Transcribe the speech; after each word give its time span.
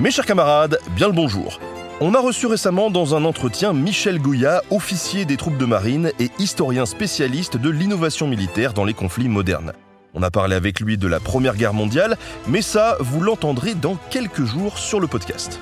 Mes 0.00 0.12
chers 0.12 0.26
camarades, 0.26 0.78
bien 0.94 1.08
le 1.08 1.12
bonjour. 1.12 1.58
On 2.00 2.14
a 2.14 2.20
reçu 2.20 2.46
récemment 2.46 2.88
dans 2.88 3.16
un 3.16 3.24
entretien 3.24 3.72
Michel 3.72 4.20
Goya, 4.20 4.62
officier 4.70 5.24
des 5.24 5.36
troupes 5.36 5.58
de 5.58 5.64
marine 5.64 6.12
et 6.20 6.30
historien 6.38 6.86
spécialiste 6.86 7.56
de 7.56 7.68
l'innovation 7.68 8.28
militaire 8.28 8.74
dans 8.74 8.84
les 8.84 8.94
conflits 8.94 9.28
modernes. 9.28 9.72
On 10.14 10.22
a 10.22 10.30
parlé 10.30 10.54
avec 10.54 10.78
lui 10.78 10.98
de 10.98 11.08
la 11.08 11.18
Première 11.18 11.56
Guerre 11.56 11.74
mondiale, 11.74 12.16
mais 12.46 12.62
ça, 12.62 12.96
vous 13.00 13.20
l'entendrez 13.20 13.74
dans 13.74 13.96
quelques 14.08 14.44
jours 14.44 14.78
sur 14.78 15.00
le 15.00 15.08
podcast. 15.08 15.58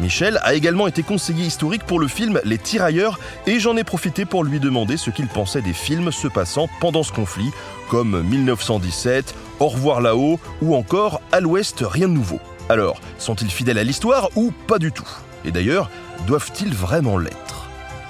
Michel 0.00 0.40
a 0.42 0.54
également 0.54 0.86
été 0.86 1.02
conseiller 1.02 1.44
historique 1.44 1.84
pour 1.84 2.00
le 2.00 2.08
film 2.08 2.40
Les 2.42 2.56
Tirailleurs 2.56 3.18
et 3.46 3.60
j'en 3.60 3.76
ai 3.76 3.84
profité 3.84 4.24
pour 4.24 4.44
lui 4.44 4.60
demander 4.60 4.96
ce 4.96 5.10
qu'il 5.10 5.28
pensait 5.28 5.60
des 5.60 5.74
films 5.74 6.10
se 6.10 6.26
passant 6.26 6.70
pendant 6.80 7.02
ce 7.02 7.12
conflit, 7.12 7.50
comme 7.90 8.22
1917, 8.22 9.34
Au 9.60 9.68
revoir 9.68 10.00
là-haut 10.00 10.40
ou 10.62 10.74
encore 10.74 11.20
À 11.32 11.40
l'Ouest, 11.40 11.84
rien 11.86 12.08
de 12.08 12.14
nouveau. 12.14 12.40
Alors, 12.68 13.00
sont-ils 13.18 13.50
fidèles 13.50 13.78
à 13.78 13.84
l'histoire 13.84 14.30
ou 14.36 14.50
pas 14.66 14.78
du 14.78 14.90
tout? 14.90 15.08
Et 15.44 15.52
d'ailleurs, 15.52 15.90
doivent-ils 16.26 16.72
vraiment 16.72 17.18
l'être? 17.18 17.68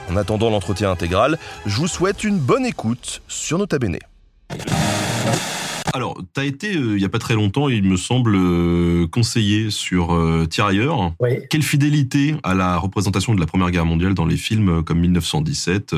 En 0.09 0.17
attendant 0.17 0.51
l'entretien 0.51 0.91
intégral, 0.91 1.39
je 1.67 1.77
vous 1.77 1.89
souhaite 1.89 2.23
une 2.23 2.39
bonne 2.39 2.65
écoute 2.65 3.23
sur 3.27 3.59
Nota 3.59 3.79
Bene. 3.79 3.99
Alors, 5.95 6.19
tu 6.35 6.41
as 6.41 6.45
été, 6.45 6.75
euh, 6.75 6.95
il 6.95 6.97
n'y 6.97 7.05
a 7.05 7.09
pas 7.09 7.21
très 7.21 7.35
longtemps, 7.35 7.69
il 7.69 7.85
me 7.85 7.97
semble, 7.97 8.35
euh, 8.35 9.07
conseiller 9.07 9.71
sur 9.71 10.13
euh, 10.13 10.45
Tirailleurs. 10.45 11.13
Oui. 11.21 11.39
Quelle 11.49 11.63
fidélité 11.63 12.35
à 12.43 12.53
la 12.53 12.79
représentation 12.79 13.33
de 13.33 13.39
la 13.39 13.47
Première 13.47 13.71
Guerre 13.71 13.87
mondiale 13.87 14.13
dans 14.13 14.27
les 14.27 14.37
films 14.37 14.83
comme 14.83 14.99
1917, 14.99 15.95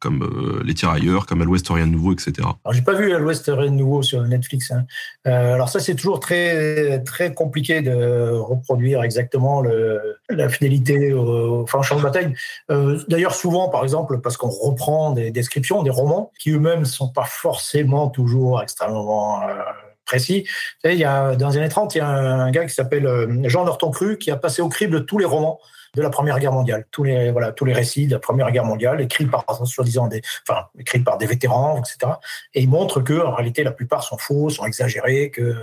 comme 0.00 0.60
Les 0.64 0.74
Tirailleurs, 0.74 1.24
comme 1.24 1.40
À 1.40 1.46
l'Ouest, 1.46 1.66
rien 1.70 1.86
de 1.86 1.92
nouveau, 1.92 2.12
etc. 2.12 2.32
Alors, 2.40 2.58
j'ai 2.72 2.82
pas 2.82 2.92
vu 2.92 3.14
À 3.14 3.18
l'Ouest, 3.18 3.50
rien 3.52 3.70
de 3.70 3.76
nouveau 3.76 4.02
sur 4.02 4.22
Netflix. 4.22 4.70
Hein. 4.70 4.84
alors 5.24 5.70
ça, 5.70 5.80
c'est 5.80 5.94
toujours 5.94 6.20
très, 6.20 7.02
très 7.04 7.32
compliqué 7.32 7.80
de 7.80 8.30
reproduire 8.38 9.02
exactement 9.02 9.62
le, 9.62 10.18
la 10.28 10.50
fidélité 10.50 11.14
au, 11.14 11.62
enfin, 11.62 11.78
au 11.78 11.82
champ 11.82 11.96
de 11.96 12.02
bataille. 12.02 12.34
D'ailleurs, 13.08 13.34
souvent, 13.34 13.70
par 13.70 13.82
exemple, 13.82 14.20
parce 14.20 14.36
qu'on 14.36 14.50
reprend 14.50 15.12
des 15.12 15.30
descriptions, 15.30 15.82
des 15.82 15.90
romans, 15.90 16.32
qui 16.38 16.50
eux-mêmes 16.50 16.80
ne 16.80 16.84
sont 16.84 17.08
pas 17.08 17.24
forcément 17.24 18.10
toujours 18.10 18.62
extrêmement 18.62 19.37
précis. 20.04 20.44
Vous 20.46 20.80
savez, 20.82 20.94
il 20.94 21.00
y 21.00 21.04
a, 21.04 21.36
dans 21.36 21.50
les 21.50 21.58
années 21.58 21.68
30, 21.68 21.94
il 21.94 21.98
y 21.98 22.00
a 22.00 22.08
un 22.08 22.50
gars 22.50 22.64
qui 22.64 22.74
s'appelle 22.74 23.06
Jean 23.44 23.64
Norton 23.64 23.90
Cru 23.90 24.18
qui 24.18 24.30
a 24.30 24.36
passé 24.36 24.62
au 24.62 24.68
crible 24.68 25.04
tous 25.04 25.18
les 25.18 25.26
romans 25.26 25.60
de 25.94 26.02
la 26.02 26.10
Première 26.10 26.38
Guerre 26.38 26.52
mondiale, 26.52 26.86
tous 26.90 27.04
les 27.04 27.30
voilà 27.30 27.52
tous 27.52 27.64
les 27.64 27.72
récits 27.72 28.06
de 28.06 28.12
la 28.12 28.18
Première 28.18 28.50
Guerre 28.50 28.64
mondiale 28.64 29.00
écrits 29.00 29.26
par 29.26 29.44
soi-disant 29.64 30.08
des 30.08 30.22
enfin 30.48 30.66
écrits 30.78 31.00
par 31.00 31.18
des 31.18 31.26
vétérans, 31.26 31.78
etc. 31.78 32.12
Et 32.54 32.62
il 32.62 32.68
montre 32.68 33.00
que 33.00 33.20
en 33.20 33.34
réalité 33.34 33.62
la 33.64 33.72
plupart 33.72 34.02
sont 34.02 34.18
faux, 34.18 34.50
sont 34.50 34.64
exagérés, 34.64 35.30
que 35.30 35.54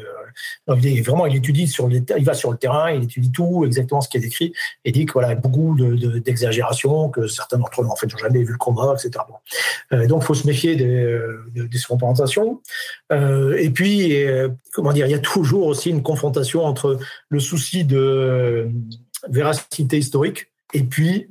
il 0.67 1.01
vraiment 1.01 1.25
il 1.25 1.35
étudie 1.35 1.67
sur 1.67 1.87
les, 1.87 2.03
il 2.17 2.25
va 2.25 2.33
sur 2.33 2.51
le 2.51 2.57
terrain, 2.57 2.91
il 2.91 3.03
étudie 3.03 3.31
tout 3.31 3.63
exactement 3.65 4.01
ce 4.01 4.09
qui 4.09 4.17
est 4.17 4.23
écrit 4.23 4.53
et 4.83 4.91
dit 4.91 5.05
que 5.05 5.13
voilà 5.13 5.29
il 5.29 5.31
y 5.31 5.37
a 5.37 5.39
beaucoup 5.39 5.75
d'exagération, 6.19 7.09
que 7.09 7.27
certains 7.27 7.57
d'entre 7.57 7.81
eux 7.81 7.85
en 7.85 7.95
fait 7.95 8.07
n'ont 8.07 8.17
jamais 8.17 8.43
vu 8.43 8.51
le 8.51 8.57
combat, 8.57 8.93
etc. 8.93 9.23
Bon. 9.27 9.35
Euh, 9.97 10.07
donc 10.07 10.23
faut 10.23 10.33
se 10.33 10.47
méfier 10.47 10.75
des, 10.75 11.19
des 11.53 11.67
représentations. 11.89 12.61
Euh, 13.11 13.57
et 13.57 13.69
puis 13.69 14.23
euh, 14.23 14.49
comment 14.73 14.93
dire, 14.93 15.05
il 15.05 15.11
y 15.11 15.15
a 15.15 15.19
toujours 15.19 15.67
aussi 15.67 15.89
une 15.89 16.03
confrontation 16.03 16.65
entre 16.65 16.99
le 17.29 17.39
souci 17.39 17.85
de 17.85 18.69
véracité 19.29 19.97
historique 19.97 20.47
et 20.73 20.83
puis 20.83 21.29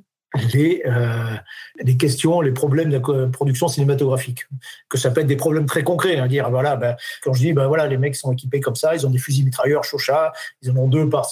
les, 0.52 0.82
euh, 0.86 1.36
les 1.80 1.96
questions, 1.96 2.40
les 2.40 2.52
problèmes 2.52 2.90
de 2.90 2.98
la 2.98 3.28
production 3.28 3.68
cinématographique. 3.68 4.46
Que 4.88 4.98
ça 4.98 5.10
peut 5.10 5.20
être 5.20 5.26
des 5.26 5.36
problèmes 5.36 5.66
très 5.66 5.82
concrets. 5.82 6.16
Hein, 6.16 6.26
dire, 6.26 6.50
voilà, 6.50 6.76
ben, 6.76 6.96
quand 7.22 7.32
je 7.32 7.40
dis, 7.40 7.52
ben, 7.52 7.66
voilà, 7.66 7.86
les 7.86 7.96
mecs 7.96 8.16
sont 8.16 8.32
équipés 8.32 8.60
comme 8.60 8.74
ça, 8.74 8.94
ils 8.94 9.06
ont 9.06 9.10
des 9.10 9.18
fusils 9.18 9.44
mitrailleurs 9.44 9.84
Chocha, 9.84 10.32
ils 10.62 10.70
en 10.70 10.76
ont 10.76 10.88
deux 10.88 11.08
par, 11.08 11.28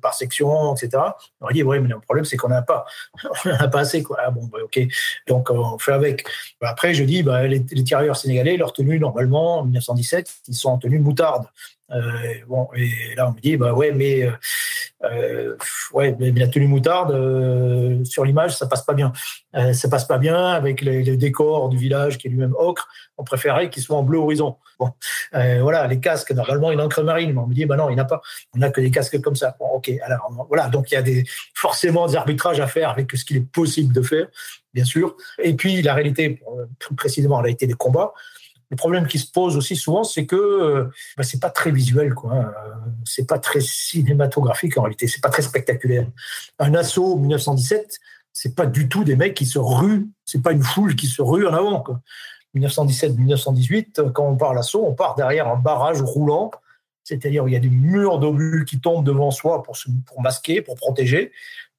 par 0.00 0.14
section, 0.14 0.74
etc. 0.74 1.02
On 1.40 1.48
dit, 1.50 1.62
ouais, 1.62 1.80
mais 1.80 1.88
le 1.88 2.00
problème, 2.00 2.24
c'est 2.24 2.36
qu'on 2.36 2.48
n'a 2.48 2.62
pas. 2.62 2.86
On 3.44 3.48
n'a 3.48 3.68
pas 3.68 3.80
assez, 3.80 4.02
quoi. 4.02 4.18
Ah, 4.20 4.30
bon, 4.30 4.44
ben, 4.46 4.60
ok. 4.62 4.80
Donc, 5.26 5.50
on 5.50 5.78
fait 5.78 5.92
avec. 5.92 6.26
Après, 6.60 6.94
je 6.94 7.04
dis, 7.04 7.22
ben, 7.22 7.42
les, 7.42 7.64
les 7.70 7.84
tirailleurs 7.84 8.16
sénégalais, 8.16 8.56
leur 8.56 8.72
tenue, 8.72 8.98
normalement, 8.98 9.58
en 9.58 9.64
1917, 9.64 10.32
ils 10.48 10.54
sont 10.54 10.70
en 10.70 10.78
tenue 10.78 10.98
moutarde. 10.98 11.46
Euh, 11.90 12.34
bon, 12.46 12.68
et 12.76 13.14
là, 13.16 13.28
on 13.28 13.32
me 13.32 13.40
dit, 13.40 13.56
bah 13.56 13.72
ouais, 13.72 13.92
mais, 13.92 14.24
euh, 14.24 14.32
euh 15.04 15.56
ouais, 15.92 16.14
mais 16.18 16.30
la 16.32 16.48
tenue 16.48 16.66
moutarde, 16.66 18.04
sur 18.04 18.24
l'image, 18.24 18.56
ça 18.56 18.66
passe 18.66 18.82
pas 18.84 18.94
bien. 18.94 19.12
Ça 19.72 19.88
passe 19.88 20.04
pas 20.04 20.18
bien 20.18 20.48
avec 20.48 20.82
les, 20.82 21.02
les, 21.02 21.16
décors 21.16 21.68
du 21.68 21.78
village 21.78 22.18
qui 22.18 22.28
est 22.28 22.30
lui-même 22.30 22.54
ocre. 22.58 22.88
On 23.16 23.24
préférait 23.24 23.70
qu'il 23.70 23.82
soit 23.82 23.96
en 23.96 24.02
bleu 24.02 24.18
horizon. 24.18 24.56
Bon, 24.78 24.92
voilà, 25.32 25.86
les 25.86 25.98
casques, 25.98 26.30
normalement, 26.32 26.70
il 26.70 26.80
encre 26.80 27.02
marine. 27.02 27.32
Mais 27.32 27.40
on 27.40 27.46
me 27.46 27.54
dit, 27.54 27.64
bah 27.64 27.76
non, 27.76 27.88
il 27.88 27.96
n'a 27.96 28.04
pas. 28.04 28.20
On 28.54 28.58
n'a 28.58 28.70
que 28.70 28.80
des 28.80 28.90
casques 28.90 29.20
comme 29.20 29.36
ça. 29.36 29.56
Bon, 29.58 29.66
ok, 29.66 29.90
alors 30.02 30.30
voilà, 30.48 30.68
donc 30.68 30.90
il 30.90 30.94
y 30.94 30.98
a 30.98 31.02
des, 31.02 31.24
forcément 31.54 32.06
des 32.06 32.16
arbitrages 32.16 32.60
à 32.60 32.66
faire 32.66 32.90
avec 32.90 33.10
ce 33.12 33.24
qu'il 33.24 33.38
est 33.38 33.52
possible 33.52 33.94
de 33.94 34.02
faire, 34.02 34.26
bien 34.74 34.84
sûr. 34.84 35.16
Et 35.42 35.54
puis, 35.54 35.80
la 35.82 35.94
réalité, 35.94 36.40
plus 36.78 36.94
précisément, 36.94 37.36
la 37.36 37.44
réalité 37.44 37.66
des 37.66 37.74
combats. 37.74 38.12
Le 38.70 38.76
problème 38.76 39.06
qui 39.06 39.18
se 39.18 39.30
pose 39.30 39.56
aussi 39.56 39.76
souvent, 39.76 40.04
c'est 40.04 40.26
que 40.26 40.36
euh, 40.36 40.84
bah, 41.16 41.22
c'est 41.22 41.40
pas 41.40 41.50
très 41.50 41.70
visuel, 41.70 42.14
quoi. 42.14 42.34
Hein. 42.34 42.52
C'est 43.04 43.26
pas 43.26 43.38
très 43.38 43.60
cinématographique 43.60 44.76
en 44.76 44.82
réalité. 44.82 45.08
C'est 45.08 45.22
pas 45.22 45.30
très 45.30 45.42
spectaculaire. 45.42 46.06
Un 46.58 46.74
assaut 46.74 47.16
1917, 47.16 47.98
c'est 48.32 48.54
pas 48.54 48.66
du 48.66 48.88
tout 48.88 49.04
des 49.04 49.16
mecs 49.16 49.34
qui 49.34 49.46
se 49.46 49.58
ruent. 49.58 50.08
C'est 50.24 50.42
pas 50.42 50.52
une 50.52 50.62
foule 50.62 50.96
qui 50.96 51.06
se 51.06 51.22
rue 51.22 51.46
en 51.46 51.54
avant. 51.54 51.84
1917-1918, 52.54 54.12
quand 54.12 54.26
on 54.26 54.36
part 54.36 54.54
l'assaut, 54.54 54.84
on 54.86 54.94
part 54.94 55.14
derrière 55.14 55.48
un 55.48 55.56
barrage 55.56 56.00
roulant, 56.02 56.50
c'est-à-dire 57.04 57.46
il 57.46 57.52
y 57.52 57.56
a 57.56 57.60
des 57.60 57.70
murs 57.70 58.18
d'obus 58.18 58.64
qui 58.66 58.80
tombent 58.80 59.04
devant 59.04 59.30
soi 59.30 59.62
pour, 59.62 59.76
se, 59.76 59.88
pour 60.06 60.20
masquer, 60.20 60.62
pour 60.62 60.76
protéger, 60.76 61.32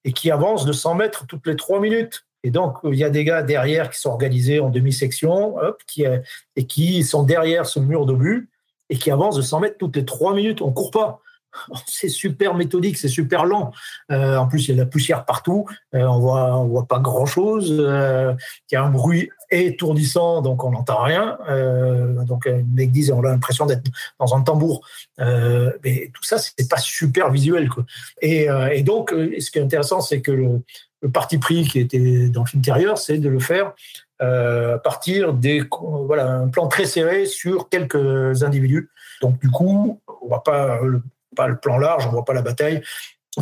et 0.03 0.13
qui 0.13 0.31
avancent 0.31 0.65
de 0.65 0.71
100 0.71 0.95
mètres 0.95 1.25
toutes 1.27 1.45
les 1.47 1.55
trois 1.55 1.79
minutes. 1.79 2.25
Et 2.43 2.51
donc, 2.51 2.77
il 2.83 2.95
y 2.95 3.03
a 3.03 3.09
des 3.09 3.23
gars 3.23 3.43
derrière 3.43 3.89
qui 3.89 3.99
sont 3.99 4.09
organisés 4.09 4.59
en 4.59 4.69
demi-section 4.69 5.57
qui, 5.87 6.05
euh, 6.05 6.19
et 6.55 6.65
qui 6.65 7.03
sont 7.03 7.23
derrière 7.23 7.65
ce 7.65 7.79
mur 7.79 8.05
d'obus 8.05 8.49
et 8.89 8.97
qui 8.97 9.11
avancent 9.11 9.35
de 9.35 9.41
100 9.41 9.59
mètres 9.59 9.77
toutes 9.77 9.95
les 9.95 10.05
3 10.05 10.33
minutes. 10.33 10.61
On 10.61 10.71
court 10.71 10.91
pas. 10.91 11.21
C'est 11.87 12.09
super 12.09 12.53
méthodique, 12.53 12.97
c'est 12.97 13.07
super 13.07 13.45
lent. 13.45 13.71
Euh, 14.11 14.37
en 14.37 14.47
plus, 14.47 14.65
il 14.65 14.69
y 14.69 14.71
a 14.71 14.75
de 14.75 14.79
la 14.79 14.85
poussière 14.85 15.25
partout. 15.25 15.65
Euh, 15.95 16.03
on 16.03 16.19
voit, 16.19 16.57
on 16.57 16.67
voit 16.67 16.85
pas 16.85 16.99
grand 16.99 17.25
chose. 17.25 17.75
Euh, 17.79 18.33
il 18.71 18.75
y 18.75 18.77
a 18.77 18.83
un 18.83 18.89
bruit 18.89 19.29
étourdissant, 19.51 20.41
donc 20.41 20.63
on 20.63 20.71
n'entend 20.71 21.01
rien. 21.01 21.37
Donc, 22.27 22.47
les 22.75 22.85
disent, 22.85 23.11
on 23.11 23.23
a 23.23 23.29
l'impression 23.29 23.65
d'être 23.65 23.83
dans 24.19 24.35
un 24.35 24.41
tambour. 24.41 24.85
mais 25.17 26.11
tout 26.13 26.23
ça, 26.23 26.37
c'est 26.37 26.69
pas 26.69 26.77
super 26.77 27.31
visuel. 27.31 27.67
Quoi. 27.67 27.83
Et, 28.21 28.47
donc, 28.83 29.09
ce 29.09 29.49
qui 29.49 29.57
est 29.57 29.63
intéressant, 29.63 30.01
c'est 30.01 30.21
que 30.21 30.31
le, 30.31 30.61
parti 31.11 31.39
pris 31.39 31.67
qui 31.67 31.79
était 31.79 32.29
dans 32.29 32.41
le 32.43 32.47
film 32.47 32.59
intérieur, 32.59 32.99
c'est 32.99 33.17
de 33.17 33.29
le 33.29 33.39
faire 33.39 33.73
à 34.19 34.77
partir 34.83 35.33
des 35.33 35.63
voilà 35.71 36.29
un 36.29 36.49
plan 36.49 36.67
très 36.67 36.85
serré 36.85 37.25
sur 37.25 37.69
quelques 37.69 38.43
individus. 38.43 38.91
Donc 39.21 39.39
du 39.39 39.49
coup, 39.49 39.99
on 40.21 40.27
voit 40.27 40.43
pas 40.43 40.81
le, 40.83 41.01
pas 41.35 41.47
le 41.47 41.57
plan 41.57 41.77
large, 41.77 42.07
on 42.07 42.11
voit 42.11 42.25
pas 42.25 42.33
la 42.33 42.41
bataille, 42.41 42.81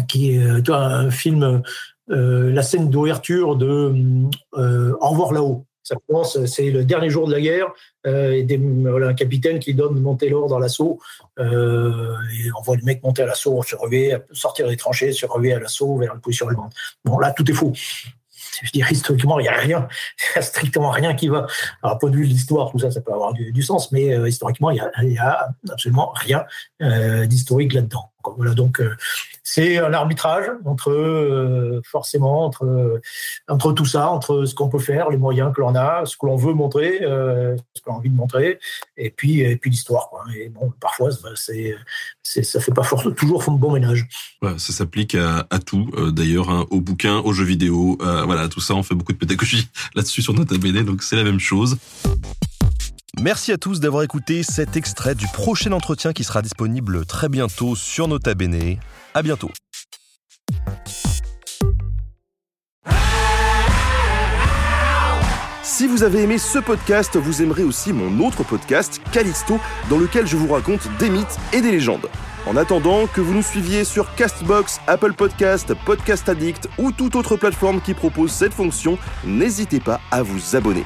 qui 0.07 0.35
est 0.35 0.43
euh, 0.43 0.73
un 0.73 1.11
film, 1.11 1.61
euh, 2.09 2.51
la 2.51 2.63
scène 2.63 2.89
d'ouverture 2.89 3.55
de 3.55 3.93
euh, 4.55 4.93
Au 4.99 5.09
revoir 5.09 5.33
là-haut. 5.33 5.65
Ça 5.83 5.95
commence, 6.05 6.45
c'est 6.47 6.69
le 6.69 6.83
dernier 6.83 7.09
jour 7.09 7.27
de 7.27 7.31
la 7.31 7.39
guerre, 7.39 7.67
et 8.05 8.43
des, 8.43 8.59
un 8.59 9.13
capitaine 9.13 9.59
qui 9.59 9.73
donne 9.73 9.97
monter 10.01 10.27
l'ordre 10.27 10.49
dans 10.49 10.59
l'assaut. 10.59 10.99
Et 11.39 11.43
on 11.43 12.61
voit 12.61 12.75
le 12.75 12.83
mec 12.83 13.01
monter 13.03 13.21
à 13.21 13.25
l'assaut, 13.25 13.63
se 13.63 13.73
relever, 13.73 14.17
sortir 14.33 14.67
des 14.67 14.75
tranchées, 14.75 15.13
se 15.13 15.25
relever 15.25 15.53
à 15.53 15.59
l'assaut 15.59 15.95
vers 15.95 16.13
une 16.13 16.19
position 16.19 16.49
allemande. 16.49 16.73
Bon, 17.05 17.17
là, 17.19 17.31
tout 17.31 17.49
est 17.49 17.53
faux. 17.53 17.71
Je 18.63 18.71
dire, 18.71 18.91
historiquement, 18.91 19.39
il 19.39 19.43
n'y 19.43 19.49
a 19.49 19.57
rien, 19.57 19.87
il 20.19 20.31
n'y 20.35 20.39
a 20.39 20.41
strictement 20.41 20.89
rien 20.89 21.13
qui 21.13 21.27
va. 21.27 21.47
Alors, 21.83 21.97
point 21.97 22.09
de 22.09 22.15
vue 22.15 22.25
de 22.25 22.29
l'histoire, 22.29 22.71
tout 22.71 22.79
ça, 22.79 22.91
ça 22.91 23.01
peut 23.01 23.13
avoir 23.13 23.33
du, 23.33 23.61
sens, 23.61 23.91
mais 23.91 24.13
euh, 24.13 24.27
historiquement, 24.27 24.71
il 24.71 24.81
n'y 25.03 25.17
a, 25.17 25.29
a, 25.29 25.49
absolument 25.71 26.11
rien 26.15 26.45
euh, 26.81 27.25
d'historique 27.25 27.73
là-dedans. 27.73 28.11
Voilà, 28.35 28.53
donc 28.53 28.79
euh, 28.79 28.95
c'est 29.43 29.77
un 29.77 29.93
arbitrage 29.93 30.45
entre 30.65 30.91
euh, 30.91 31.81
forcément 31.85 32.45
entre 32.45 32.99
entre 33.47 33.71
tout 33.71 33.85
ça, 33.85 34.09
entre 34.09 34.45
ce 34.45 34.53
qu'on 34.53 34.69
peut 34.69 34.79
faire, 34.79 35.09
les 35.09 35.17
moyens 35.17 35.53
que 35.55 35.61
l'on 35.61 35.75
a, 35.75 36.05
ce 36.05 36.17
que 36.17 36.25
l'on 36.25 36.35
veut 36.35 36.53
montrer, 36.53 36.99
euh, 37.01 37.55
ce 37.73 37.81
qu'on 37.81 37.93
a 37.93 37.95
envie 37.97 38.09
de 38.09 38.15
montrer, 38.15 38.59
et 38.97 39.09
puis 39.09 39.41
et 39.41 39.55
puis 39.55 39.69
l'histoire. 39.69 40.09
Et 40.35 40.49
bon, 40.49 40.73
parfois 40.79 41.09
c'est 41.35 41.75
ça 42.23 42.59
fait 42.59 42.73
pas 42.73 42.83
fort, 42.83 43.03
toujours 43.15 43.43
fond 43.43 43.53
de 43.53 43.59
bon 43.59 43.71
ménage. 43.71 44.07
Ça 44.41 44.73
s'applique 44.73 45.15
à, 45.15 45.59
tout, 45.59 45.89
euh, 45.97 46.11
d'ailleurs, 46.11 46.49
hein, 46.49 46.65
aux 46.69 46.81
bouquins, 46.81 47.17
aux 47.19 47.33
jeux 47.33 47.45
vidéo, 47.45 47.97
euh, 48.01 48.23
voilà, 48.25 48.47
tout 48.47 48.61
ça, 48.61 48.75
on 48.75 48.83
fait 48.83 48.95
beaucoup 48.95 49.13
de 49.13 49.17
pédagogie 49.17 49.67
là-dessus 49.95 50.21
sur 50.21 50.33
Nota 50.33 50.57
Bene, 50.57 50.83
donc 50.83 51.03
c'est 51.03 51.15
la 51.15 51.23
même 51.23 51.39
chose. 51.39 51.77
Merci 53.19 53.51
à 53.51 53.57
tous 53.57 53.79
d'avoir 53.79 54.03
écouté 54.03 54.43
cet 54.43 54.77
extrait 54.77 55.15
du 55.15 55.25
prochain 55.27 55.71
entretien 55.71 56.13
qui 56.13 56.23
sera 56.23 56.43
disponible 56.43 57.03
très 57.03 57.29
bientôt 57.29 57.75
sur 57.75 58.07
Nota 58.07 58.35
Bene. 58.35 58.77
À 59.15 59.23
bientôt. 59.23 59.49
Si 65.63 65.87
vous 65.87 66.03
avez 66.03 66.23
aimé 66.23 66.37
ce 66.37 66.59
podcast, 66.59 67.17
vous 67.17 67.41
aimerez 67.41 67.63
aussi 67.63 67.91
mon 67.91 68.23
autre 68.25 68.43
podcast, 68.43 69.01
Callisto, 69.11 69.59
dans 69.89 69.97
lequel 69.97 70.27
je 70.27 70.37
vous 70.37 70.53
raconte 70.53 70.87
des 70.99 71.09
mythes 71.09 71.37
et 71.53 71.61
des 71.61 71.71
légendes. 71.71 72.07
En 72.45 72.55
attendant 72.55 73.07
que 73.07 73.19
vous 73.19 73.33
nous 73.33 73.41
suiviez 73.41 73.83
sur 73.83 74.13
Castbox, 74.15 74.79
Apple 74.85 75.13
Podcast, 75.13 75.73
Podcast 75.85 76.29
Addict 76.29 76.69
ou 76.77 76.91
toute 76.91 77.15
autre 77.15 77.35
plateforme 77.35 77.81
qui 77.81 77.95
propose 77.95 78.31
cette 78.31 78.53
fonction, 78.53 78.99
n'hésitez 79.25 79.79
pas 79.79 79.99
à 80.11 80.21
vous 80.21 80.55
abonner. 80.55 80.85